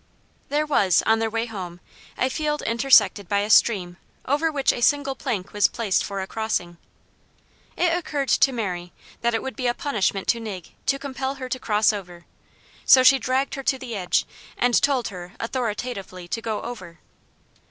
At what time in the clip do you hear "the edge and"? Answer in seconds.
13.77-14.81